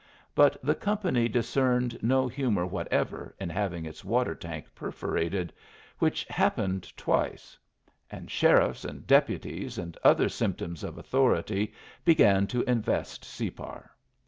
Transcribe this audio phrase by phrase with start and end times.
[0.33, 5.53] But the company discerned no humor whatever in having its water tank perforated,
[5.99, 7.55] which happened twice;
[8.09, 11.71] and sheriffs and deputies and other symptoms of authority
[12.03, 13.91] began to invest Separ.